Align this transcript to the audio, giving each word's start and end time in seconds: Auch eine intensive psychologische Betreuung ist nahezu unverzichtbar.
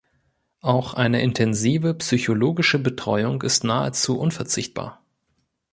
Auch 0.61 0.95
eine 0.95 1.21
intensive 1.21 1.93
psychologische 1.93 2.79
Betreuung 2.79 3.43
ist 3.43 3.63
nahezu 3.63 4.17
unverzichtbar. 4.19 5.05